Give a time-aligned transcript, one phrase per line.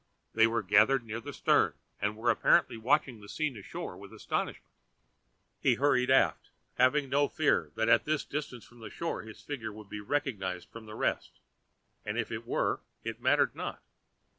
[0.33, 4.73] They were gathered near the stern, and were apparently watching the scene ashore with astonishment.
[5.59, 9.71] He hurried aft, having no fear that at this distance from the shore his figure
[9.71, 11.39] would be recognized from the rest,
[12.03, 13.79] and if it were it mattered not.